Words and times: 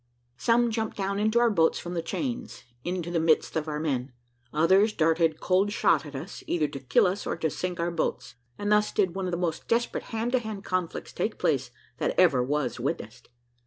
Some 0.37 0.71
jumped 0.71 0.97
down 0.97 1.19
into 1.19 1.37
our 1.37 1.51
boats 1.51 1.77
from 1.77 1.93
the 1.93 2.01
chains, 2.01 2.63
into 2.83 3.11
the 3.11 3.19
midst 3.19 3.55
of 3.55 3.67
our 3.67 3.79
men; 3.79 4.11
others 4.51 4.93
darted 4.93 5.39
cold 5.39 5.71
shot 5.71 6.07
at 6.07 6.15
us, 6.15 6.43
either 6.47 6.67
to 6.69 6.79
kill 6.79 7.05
us 7.05 7.27
or 7.27 7.37
to 7.37 7.51
sink 7.51 7.79
our 7.79 7.91
boats; 7.91 8.33
and 8.57 8.71
thus 8.71 8.91
did 8.91 9.13
one 9.13 9.25
of 9.25 9.31
the 9.31 9.37
most 9.37 9.67
desperate 9.67 10.05
hand 10.05 10.31
to 10.31 10.39
hand 10.39 10.63
conflicts 10.63 11.13
take 11.13 11.37
place 11.37 11.69
that 11.99 12.19
ever 12.19 12.41
was 12.43 12.79
witnessed. 12.79 13.29